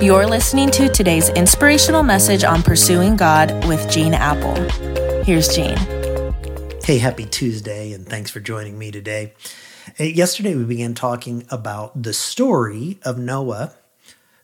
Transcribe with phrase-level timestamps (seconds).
[0.00, 4.54] You're listening to today's inspirational message on pursuing God with Gene Appel.
[5.24, 5.76] Here's Gene.
[6.82, 9.34] Hey, happy Tuesday, and thanks for joining me today.
[10.00, 13.74] Uh, yesterday, we began talking about the story of Noah,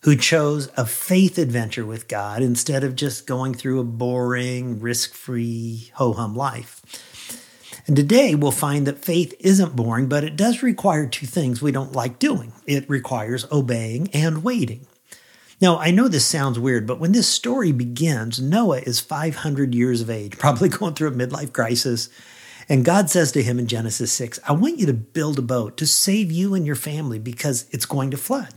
[0.03, 5.15] who chose a faith adventure with God instead of just going through a boring, risk
[5.15, 6.83] free, ho hum life.
[7.87, 11.73] And today, we'll find that faith isn't boring, but it does require two things we
[11.73, 14.87] don't like doing it requires obeying and waiting.
[15.61, 20.01] Now, I know this sounds weird, but when this story begins, Noah is 500 years
[20.03, 22.09] of age, probably going through a midlife crisis.
[22.69, 25.77] And God says to him in Genesis 6, I want you to build a boat
[25.79, 28.55] to save you and your family because it's going to flood.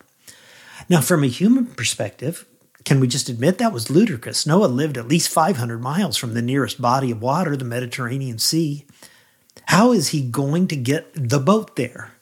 [0.89, 2.45] Now, from a human perspective,
[2.85, 4.47] can we just admit that was ludicrous?
[4.47, 8.85] Noah lived at least 500 miles from the nearest body of water, the Mediterranean Sea.
[9.65, 12.13] How is he going to get the boat there?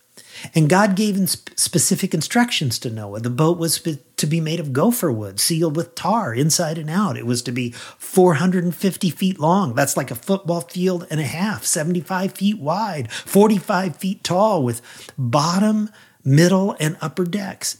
[0.54, 3.20] And God gave specific instructions to Noah.
[3.20, 7.18] The boat was to be made of gopher wood, sealed with tar inside and out.
[7.18, 9.74] It was to be 450 feet long.
[9.74, 14.82] That's like a football field and a half, 75 feet wide, 45 feet tall, with
[15.18, 15.90] bottom,
[16.24, 17.78] middle, and upper decks.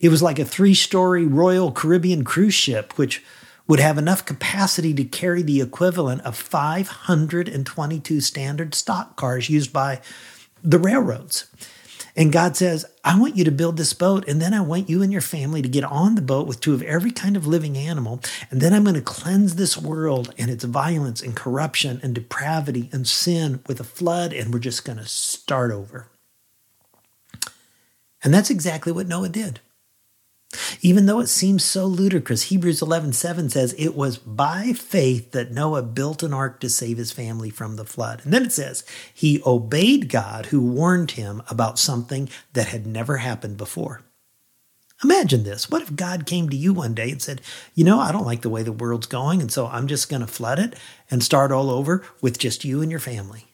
[0.00, 3.22] It was like a three story Royal Caribbean cruise ship, which
[3.66, 10.00] would have enough capacity to carry the equivalent of 522 standard stock cars used by
[10.62, 11.46] the railroads.
[12.16, 15.02] And God says, I want you to build this boat, and then I want you
[15.02, 17.76] and your family to get on the boat with two of every kind of living
[17.76, 18.20] animal.
[18.50, 22.88] And then I'm going to cleanse this world and its violence and corruption and depravity
[22.90, 26.08] and sin with a flood, and we're just going to start over.
[28.24, 29.60] And that's exactly what Noah did.
[30.86, 35.82] Even though it seems so ludicrous, Hebrews 11:7 says it was by faith that Noah
[35.82, 38.20] built an ark to save his family from the flood.
[38.22, 43.16] And then it says he obeyed God who warned him about something that had never
[43.16, 44.02] happened before.
[45.02, 45.68] Imagine this.
[45.68, 47.40] What if God came to you one day and said,
[47.74, 50.22] You know, I don't like the way the world's going, and so I'm just going
[50.22, 50.78] to flood it
[51.10, 53.46] and start all over with just you and your family?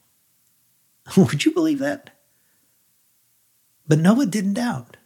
[1.16, 2.10] Would you believe that?
[3.88, 4.98] But Noah didn't doubt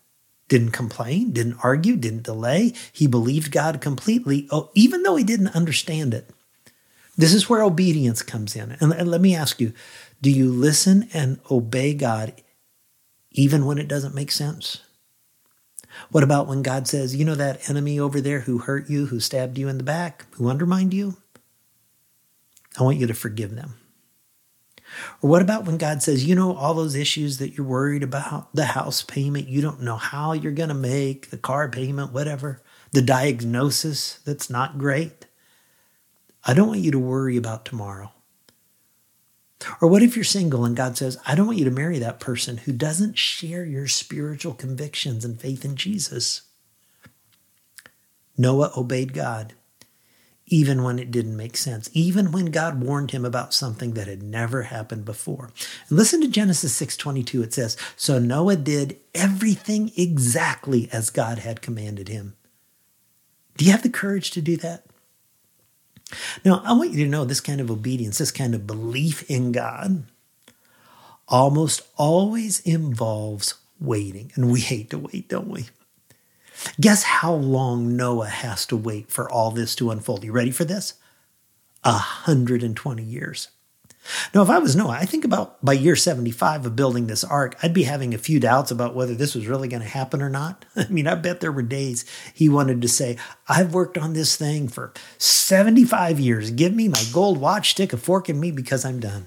[0.49, 2.73] didn't complain, didn't argue, didn't delay.
[2.93, 6.31] He believed God completely, oh, even though he didn't understand it.
[7.17, 8.77] This is where obedience comes in.
[8.81, 9.73] And let me ask you
[10.23, 12.35] do you listen and obey God
[13.31, 14.81] even when it doesn't make sense?
[16.11, 19.21] What about when God says, you know, that enemy over there who hurt you, who
[19.21, 21.17] stabbed you in the back, who undermined you?
[22.79, 23.75] I want you to forgive them.
[25.21, 28.55] Or what about when God says, you know, all those issues that you're worried about,
[28.55, 32.63] the house payment, you don't know how you're going to make, the car payment, whatever,
[32.93, 35.27] the diagnosis that's not great?
[36.45, 38.13] I don't want you to worry about tomorrow.
[39.81, 42.21] Or what if you're single and God says, I don't want you to marry that
[42.21, 46.43] person who doesn't share your spiritual convictions and faith in Jesus?
[48.39, 49.55] Noah obeyed God
[50.47, 54.23] even when it didn't make sense, even when God warned him about something that had
[54.23, 55.51] never happened before.
[55.89, 61.63] And listen to Genesis 6:22 it says, "So Noah did everything exactly as God had
[61.63, 62.37] commanded him."
[63.57, 64.85] Do you have the courage to do that?
[66.45, 69.51] Now, I want you to know this kind of obedience, this kind of belief in
[69.51, 70.05] God
[71.27, 74.31] almost always involves waiting.
[74.37, 75.67] And we hate to wait, don't we?
[76.81, 80.25] Guess how long Noah has to wait for all this to unfold?
[80.25, 80.95] You ready for this?
[81.83, 83.49] 120 years.
[84.35, 87.57] Now, if I was Noah, I think about by year 75 of building this ark,
[87.63, 90.31] I'd be having a few doubts about whether this was really going to happen or
[90.31, 90.65] not.
[90.77, 93.17] I mean, I bet there were days he wanted to say,
[93.49, 96.51] I've worked on this thing for 75 years.
[96.51, 99.27] Give me my gold watch, stick a fork in me because I'm done.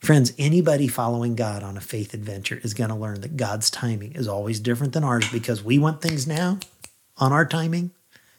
[0.00, 4.12] Friends, anybody following God on a faith adventure is going to learn that God's timing
[4.12, 6.58] is always different than ours because we want things now
[7.18, 7.90] on our timing.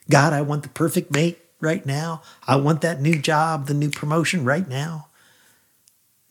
[0.09, 2.23] God, I want the perfect mate right now.
[2.47, 5.07] I want that new job, the new promotion right now.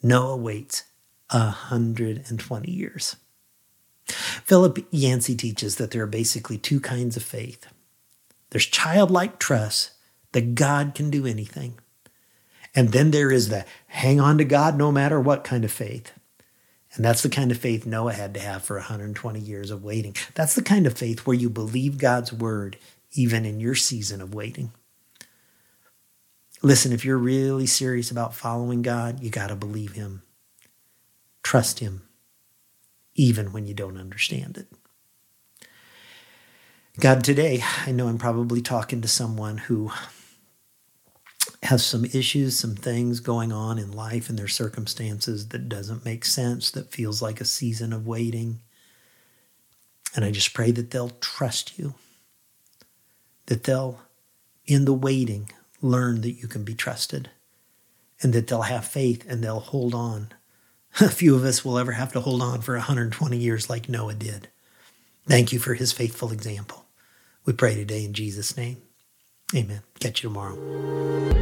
[0.03, 0.83] Noah waits
[1.29, 3.15] 120 years.
[4.05, 7.67] Philip Yancey teaches that there are basically two kinds of faith
[8.49, 9.91] there's childlike trust
[10.33, 11.79] that God can do anything.
[12.73, 16.11] And then there is the hang on to God no matter what kind of faith.
[16.93, 20.15] And that's the kind of faith Noah had to have for 120 years of waiting.
[20.33, 22.77] That's the kind of faith where you believe God's word
[23.13, 24.71] even in your season of waiting.
[26.61, 30.21] Listen, if you're really serious about following God, you got to believe Him.
[31.43, 32.03] Trust Him,
[33.15, 34.67] even when you don't understand it.
[36.99, 39.91] God, today, I know I'm probably talking to someone who
[41.71, 46.25] has some issues, some things going on in life and their circumstances that doesn't make
[46.25, 48.61] sense, that feels like a season of waiting.
[50.15, 51.95] And I just pray that they'll trust you.
[53.47, 54.01] that they'll,
[54.65, 55.51] in the waiting,
[55.81, 57.29] learn that you can be trusted
[58.21, 60.29] and that they'll have faith and they'll hold on.
[61.01, 64.15] A few of us will ever have to hold on for 120 years like Noah
[64.15, 64.49] did.
[65.27, 66.85] Thank you for his faithful example.
[67.45, 68.81] We pray today in Jesus' name.
[69.55, 69.81] Amen.
[69.99, 70.55] Catch you tomorrow.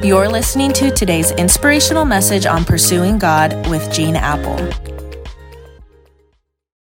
[0.01, 4.57] You're listening to today's inspirational message on pursuing God with Gene Appel.